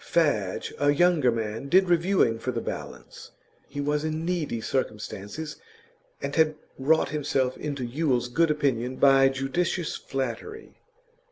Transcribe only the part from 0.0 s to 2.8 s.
Fadge, a younger man, did reviewing for The